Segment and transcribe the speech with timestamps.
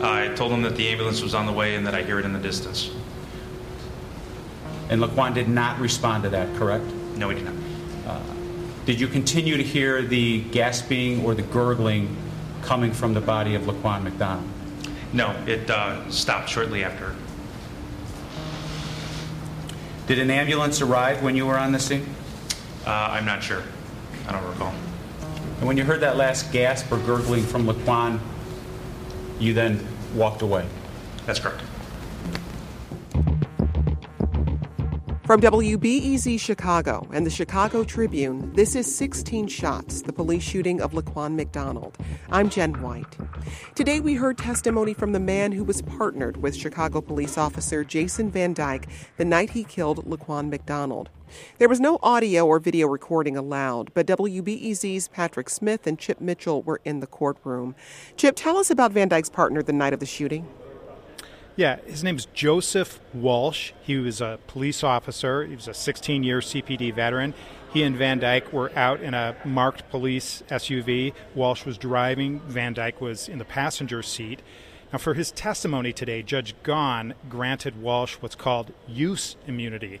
[0.00, 2.24] I told him that the ambulance was on the way and that I hear it
[2.24, 2.90] in the distance.
[4.90, 6.84] And Laquan did not respond to that, correct?
[7.16, 7.54] No, he did not.
[8.88, 12.16] Did you continue to hear the gasping or the gurgling
[12.62, 14.48] coming from the body of Laquan McDonald?
[15.12, 17.14] No, it uh, stopped shortly after.
[20.06, 22.06] Did an ambulance arrive when you were on the scene?
[22.86, 23.62] Uh, I'm not sure.
[24.26, 24.72] I don't recall.
[25.58, 28.18] And when you heard that last gasp or gurgling from Laquan,
[29.38, 30.66] you then walked away?
[31.26, 31.62] That's correct.
[35.28, 40.92] From WBEZ Chicago and the Chicago Tribune, this is 16 Shots, the police shooting of
[40.92, 41.98] Laquan McDonald.
[42.30, 43.14] I'm Jen White.
[43.74, 48.30] Today we heard testimony from the man who was partnered with Chicago police officer Jason
[48.30, 48.88] Van Dyke
[49.18, 51.10] the night he killed Laquan McDonald.
[51.58, 56.62] There was no audio or video recording allowed, but WBEZ's Patrick Smith and Chip Mitchell
[56.62, 57.74] were in the courtroom.
[58.16, 60.48] Chip, tell us about Van Dyke's partner the night of the shooting.
[61.58, 63.72] Yeah, his name is Joseph Walsh.
[63.82, 65.44] He was a police officer.
[65.44, 67.34] He was a 16 year CPD veteran.
[67.72, 71.12] He and Van Dyke were out in a marked police SUV.
[71.34, 74.40] Walsh was driving, Van Dyke was in the passenger seat.
[74.92, 79.98] Now, for his testimony today, Judge Gaughan granted Walsh what's called use immunity.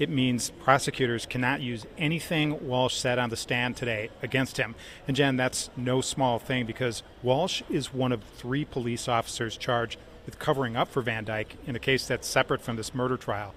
[0.00, 4.74] It means prosecutors cannot use anything Walsh said on the stand today against him.
[5.06, 10.00] And Jen, that's no small thing because Walsh is one of three police officers charged
[10.26, 13.54] with covering up for Van Dyke in a case that's separate from this murder trial.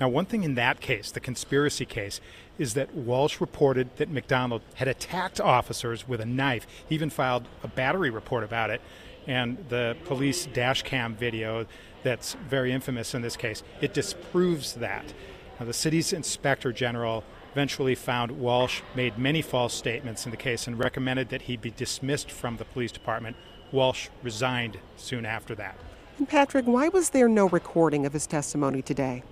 [0.00, 2.20] Now, one thing in that case, the conspiracy case,
[2.58, 6.66] is that Walsh reported that McDonald had attacked officers with a knife.
[6.88, 8.80] He even filed a battery report about it.
[9.26, 11.66] And the police dash cam video
[12.02, 15.12] that's very infamous in this case, it disproves that.
[15.58, 20.66] Now, the city's inspector general eventually found Walsh made many false statements in the case
[20.66, 23.34] and recommended that he be dismissed from the police department.
[23.72, 25.76] Walsh resigned soon after that.
[26.18, 29.22] And Patrick, why was there no recording of his testimony today?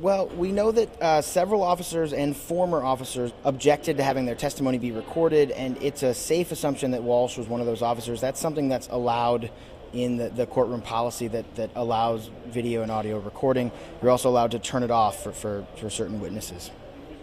[0.00, 4.78] Well, we know that uh, several officers and former officers objected to having their testimony
[4.78, 8.20] be recorded, and it's a safe assumption that Walsh was one of those officers.
[8.20, 9.50] That's something that's allowed
[9.94, 13.70] in the, the courtroom policy that, that allows video and audio recording.
[14.02, 16.70] You're also allowed to turn it off for, for, for certain witnesses.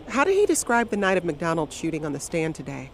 [0.07, 2.89] How did he describe the night of McDonald's shooting on the stand today?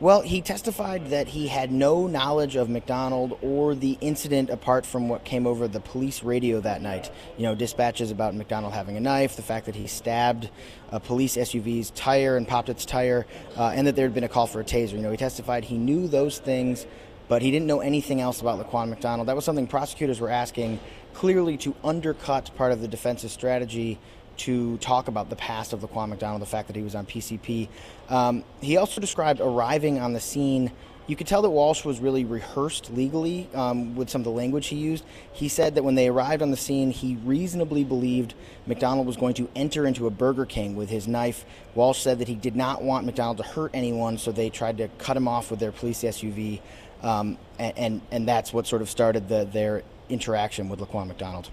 [0.00, 5.08] Well, he testified that he had no knowledge of McDonald or the incident apart from
[5.08, 7.10] what came over the police radio that night.
[7.36, 10.50] You know, dispatches about McDonald having a knife, the fact that he stabbed
[10.92, 13.26] a police SUV's tire and popped its tire,
[13.56, 14.92] uh, and that there had been a call for a taser.
[14.92, 16.86] You know, he testified he knew those things,
[17.26, 19.26] but he didn't know anything else about Laquan McDonald.
[19.26, 20.78] That was something prosecutors were asking
[21.12, 23.98] clearly to undercut part of the defense's strategy
[24.38, 27.68] to talk about the past of Laquan McDonald, the fact that he was on PCP.
[28.08, 30.72] Um, he also described arriving on the scene.
[31.06, 34.66] You could tell that Walsh was really rehearsed legally um, with some of the language
[34.66, 35.04] he used.
[35.32, 38.34] He said that when they arrived on the scene, he reasonably believed
[38.66, 41.46] McDonald was going to enter into a Burger King with his knife.
[41.74, 44.88] Walsh said that he did not want McDonald to hurt anyone, so they tried to
[44.98, 46.60] cut him off with their police SUV,
[47.02, 51.50] um, and, and, and that's what sort of started the, their interaction with Laquan McDonald.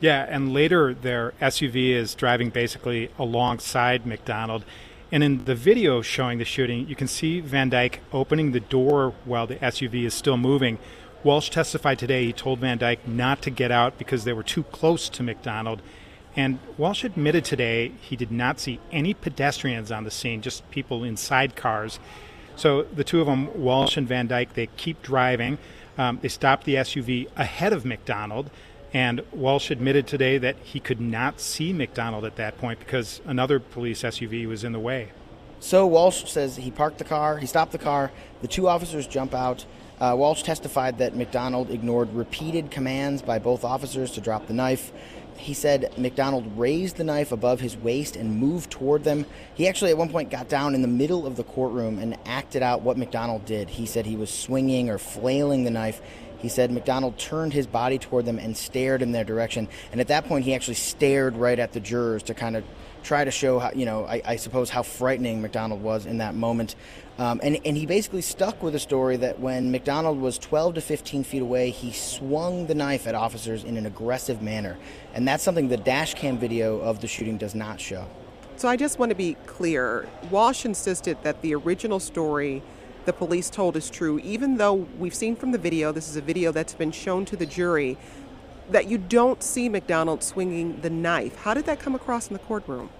[0.00, 4.64] Yeah, and later their SUV is driving basically alongside McDonald.
[5.10, 9.14] And in the video showing the shooting, you can see Van Dyke opening the door
[9.24, 10.78] while the SUV is still moving.
[11.24, 14.62] Walsh testified today he told Van Dyke not to get out because they were too
[14.64, 15.82] close to McDonald.
[16.36, 21.02] And Walsh admitted today he did not see any pedestrians on the scene, just people
[21.02, 21.98] inside cars.
[22.54, 25.58] So the two of them, Walsh and Van Dyke, they keep driving.
[25.96, 28.50] Um, they stop the SUV ahead of McDonald.
[28.92, 33.60] And Walsh admitted today that he could not see McDonald at that point because another
[33.60, 35.12] police SUV was in the way.
[35.60, 39.34] So Walsh says he parked the car, he stopped the car, the two officers jump
[39.34, 39.66] out.
[40.00, 44.92] Uh, Walsh testified that McDonald ignored repeated commands by both officers to drop the knife.
[45.36, 49.26] He said McDonald raised the knife above his waist and moved toward them.
[49.54, 52.62] He actually, at one point, got down in the middle of the courtroom and acted
[52.62, 53.68] out what McDonald did.
[53.68, 56.00] He said he was swinging or flailing the knife.
[56.38, 59.68] He said McDonald turned his body toward them and stared in their direction.
[59.92, 62.64] And at that point, he actually stared right at the jurors to kind of
[63.02, 66.34] try to show how, you know, I, I suppose how frightening McDonald was in that
[66.34, 66.76] moment.
[67.18, 70.80] Um, and, and he basically stuck with the story that when McDonald was 12 to
[70.80, 74.76] 15 feet away, he swung the knife at officers in an aggressive manner.
[75.14, 78.06] And that's something the dash cam video of the shooting does not show.
[78.56, 80.08] So I just want to be clear.
[80.30, 82.62] Walsh insisted that the original story
[83.08, 86.20] the police told is true, even though we've seen from the video, this is a
[86.20, 87.96] video that's been shown to the jury,
[88.68, 91.34] that you don't see McDonald swinging the knife.
[91.36, 92.90] How did that come across in the courtroom?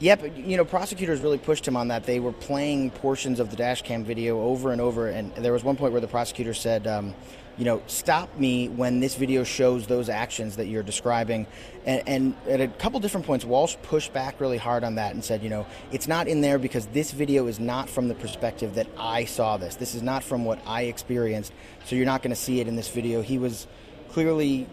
[0.00, 2.04] Yep, you know, prosecutors really pushed him on that.
[2.04, 5.62] They were playing portions of the dash cam video over and over, and there was
[5.62, 7.14] one point where the prosecutor said, um,
[7.58, 11.46] you know, stop me when this video shows those actions that you're describing.
[11.84, 15.22] And, and, at a couple different points, Walsh pushed back really hard on that and
[15.22, 18.76] said, you know, it's not in there because this video is not from the perspective
[18.76, 19.76] that I saw this.
[19.76, 21.52] This is not from what I experienced,
[21.84, 23.20] so you're not going to see it in this video.
[23.20, 23.66] He was
[24.12, 24.66] clearly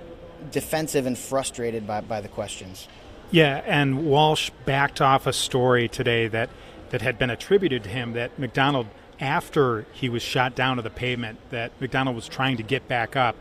[0.52, 2.88] defensive and frustrated by, by the questions.
[3.30, 6.50] Yeah, and Walsh backed off a story today that,
[6.92, 8.88] that had been attributed to him that McDonald,
[9.20, 13.18] after he was shot down to the pavement, that McDonald was trying to get back
[13.18, 13.36] up.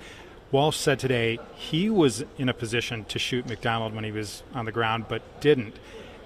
[0.51, 4.65] Walsh said today he was in a position to shoot McDonald when he was on
[4.65, 5.77] the ground, but didn't.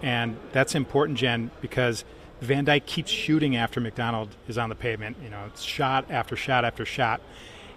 [0.02, 2.04] And that's important, Jen, because
[2.40, 5.18] Van Dyke keeps shooting after McDonald is on the pavement.
[5.22, 7.20] You know, it's shot after shot after shot.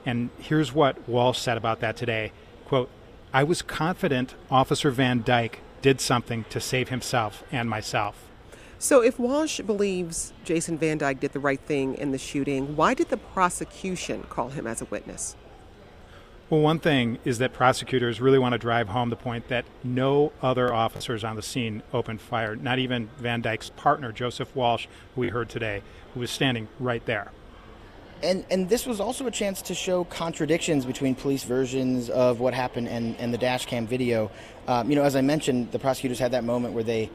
[0.05, 2.31] And here's what Walsh said about that today.
[2.65, 2.89] Quote,
[3.33, 8.31] I was confident Officer Van Dyke did something to save himself and myself.
[8.79, 12.95] So, if Walsh believes Jason Van Dyke did the right thing in the shooting, why
[12.95, 15.35] did the prosecution call him as a witness?
[16.49, 20.33] Well, one thing is that prosecutors really want to drive home the point that no
[20.41, 25.21] other officers on the scene opened fire, not even Van Dyke's partner, Joseph Walsh, who
[25.21, 25.81] we heard today,
[26.13, 27.31] who was standing right there
[28.23, 32.53] and and this was also a chance to show contradictions between police versions of what
[32.53, 34.31] happened and, and the dash cam video.
[34.67, 37.09] Um, you know, as I mentioned, the prosecutors had that moment where they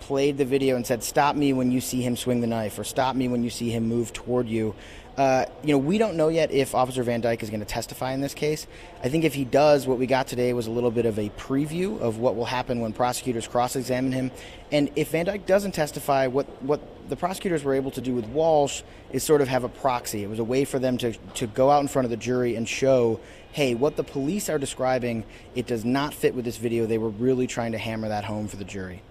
[0.00, 2.84] played the video and said, "Stop me when you see him swing the knife," or
[2.84, 4.74] "Stop me when you see him move toward you."
[5.16, 8.12] Uh, you know, we don't know yet if Officer Van Dyke is going to testify
[8.12, 8.66] in this case.
[9.04, 11.28] I think if he does, what we got today was a little bit of a
[11.30, 14.30] preview of what will happen when prosecutors cross-examine him.
[14.70, 16.80] And if Van Dyke doesn't testify, what what
[17.10, 20.22] the prosecutors were able to do with Walsh is sort of have a proxy.
[20.22, 22.56] It was a way for them to to go out in front of the jury
[22.56, 23.20] and show,
[23.52, 25.24] hey, what the police are describing,
[25.54, 26.86] it does not fit with this video.
[26.86, 29.02] They were really trying to hammer that home for the jury.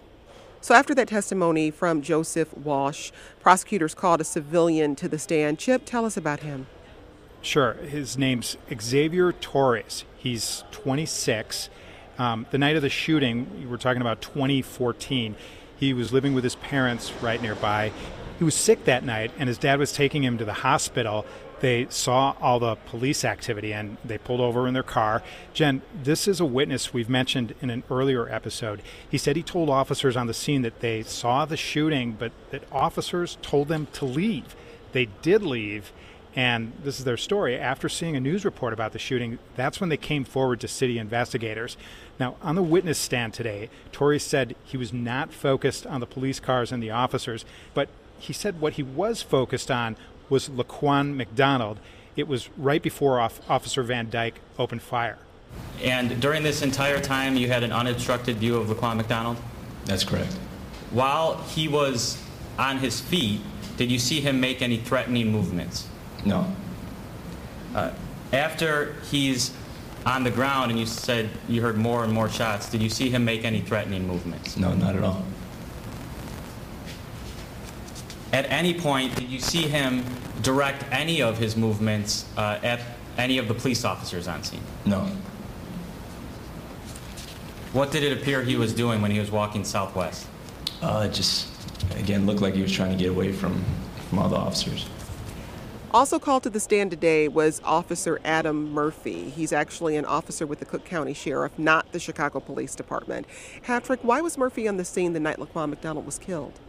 [0.64, 5.58] So, after that testimony from Joseph Walsh, prosecutors called a civilian to the stand.
[5.58, 6.68] Chip, tell us about him.
[7.42, 7.74] Sure.
[7.74, 10.06] His name's Xavier Torres.
[10.18, 11.72] He's 26.
[12.20, 15.36] Um, the night of the shooting, we're talking about 2014,
[15.78, 17.92] he was living with his parents right nearby.
[18.38, 21.26] He was sick that night, and his dad was taking him to the hospital
[21.62, 25.24] they saw all the police activity and they pulled over in their car.
[25.54, 28.82] Jen, this is a witness we've mentioned in an earlier episode.
[29.10, 32.64] He said he told officers on the scene that they saw the shooting, but that
[32.72, 34.56] officers told them to leave.
[34.92, 35.94] They did leave,
[36.36, 37.58] and this is their story.
[37.58, 40.98] After seeing a news report about the shooting, that's when they came forward to city
[40.98, 41.78] investigators.
[42.20, 46.40] Now, on the witness stand today, Torres said he was not focused on the police
[46.40, 47.88] cars and the officers, but
[48.22, 49.98] he said what he was focused on
[50.32, 51.78] was Laquan McDonald.
[52.16, 55.20] It was right before Officer Van Dyke opened fire.
[55.84, 59.38] And during this entire time, you had an unobstructed view of Laquan McDonald?
[59.86, 60.34] That's correct.
[60.92, 62.24] While he was
[62.58, 63.42] on his feet,
[63.78, 65.88] did you see him make any threatening movements?
[66.26, 66.48] No.
[67.76, 67.92] Uh,
[68.32, 69.54] after he's
[70.06, 73.10] on the ground and you said you heard more and more shots, did you see
[73.10, 74.56] him make any threatening movements?
[74.56, 75.26] No, not at all.
[78.34, 80.06] At any point, did you see him
[80.42, 82.80] direct any of his movements uh, at
[83.18, 84.64] any of the police officers on scene?
[84.86, 85.08] No.
[87.74, 90.28] What did it appear he was doing when he was walking southwest?
[90.82, 91.48] Uh, it just,
[91.96, 93.64] again, looked like he was trying to get away from,
[94.10, 94.88] from all the officers.
[95.94, 99.30] Also called to the stand today was Officer Adam Murphy.
[99.30, 103.26] He's actually an officer with the Cook County Sheriff, not the Chicago Police Department.
[103.62, 106.60] Patrick, why was Murphy on the scene the night Laquan McDonald was killed?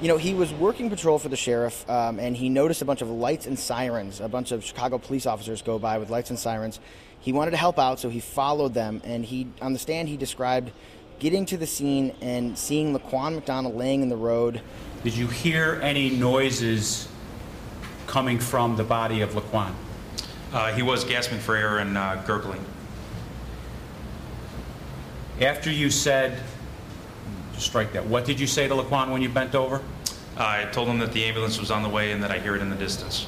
[0.00, 3.00] You know, he was working patrol for the sheriff, um, and he noticed a bunch
[3.00, 4.20] of lights and sirens.
[4.20, 6.80] A bunch of Chicago police officers go by with lights and sirens.
[7.18, 9.00] He wanted to help out, so he followed them.
[9.04, 10.70] And he, on the stand, he described
[11.18, 14.60] getting to the scene and seeing Laquan McDonald laying in the road.
[15.02, 17.08] Did you hear any noises
[18.06, 19.72] coming from the body of Laquan?
[20.52, 22.64] Uh, he was gasping for air and uh, gurgling.
[25.40, 26.38] After you said
[27.56, 28.06] to strike that.
[28.06, 29.82] What did you say to Laquan when you bent over?
[30.36, 32.62] I told him that the ambulance was on the way and that I hear it
[32.62, 33.26] in the distance.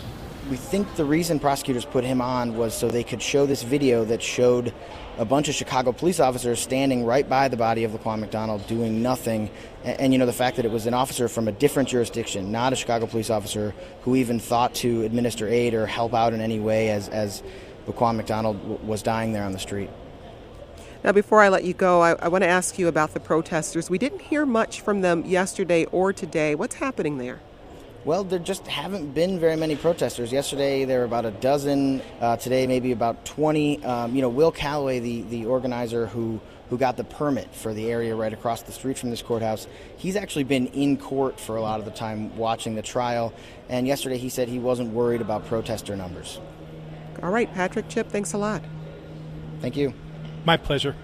[0.50, 4.04] We think the reason prosecutors put him on was so they could show this video
[4.06, 4.73] that showed
[5.18, 9.02] a bunch of Chicago police officers standing right by the body of Laquan McDonald doing
[9.02, 9.50] nothing.
[9.85, 12.52] And, and, you know, the fact that it was an officer from a different jurisdiction,
[12.52, 16.40] not a Chicago police officer who even thought to administer aid or help out in
[16.40, 17.42] any way as, as
[17.87, 19.90] Laquan McDonald w- was dying there on the street.
[21.05, 23.88] Now, before I let you go, I, I want to ask you about the protesters.
[23.88, 26.57] We didn't hear much from them yesterday or today.
[26.57, 27.38] What's happening there?
[28.05, 30.33] Well, there just haven't been very many protesters.
[30.33, 32.02] Yesterday there were about a dozen.
[32.21, 33.85] Uh, today maybe about 20.
[33.85, 36.40] Um, you know, Will Calloway, the, the organizer who
[36.71, 40.17] who got the permit for the area right across the street from this courthouse, he's
[40.17, 43.33] actually been in court for a lot of the time watching the trial.
[43.69, 46.38] And yesterday he said he wasn't worried about protester numbers.
[47.23, 48.62] All right, Patrick Chip, thanks a lot.
[49.61, 49.95] Thank you.
[50.49, 50.95] My pleasure.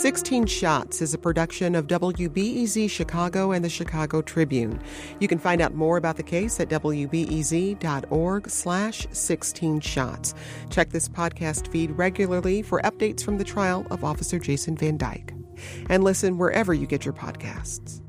[0.00, 4.80] 16 Shots is a production of WBEZ Chicago and the Chicago Tribune.
[5.18, 10.34] You can find out more about the case at wbez.org slash 16 shots.
[10.70, 15.34] Check this podcast feed regularly for updates from the trial of Officer Jason Van Dyke.
[15.90, 18.00] And listen wherever you get your podcasts.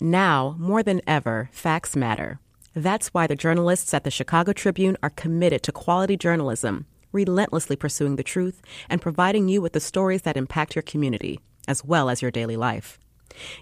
[0.00, 2.38] Now, more than ever, facts matter.
[2.74, 8.16] That's why the journalists at the Chicago Tribune are committed to quality journalism, relentlessly pursuing
[8.16, 12.22] the truth and providing you with the stories that impact your community, as well as
[12.22, 12.98] your daily life.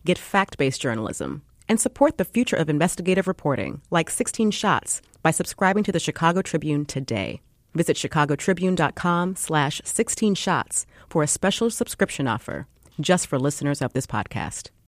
[0.05, 5.31] Get fact based journalism and support the future of investigative reporting, like 16 Shots, by
[5.31, 7.41] subscribing to the Chicago Tribune today.
[7.75, 12.67] Visit chicagotribune.com slash 16 shots for a special subscription offer
[13.00, 14.71] just for listeners of this podcast.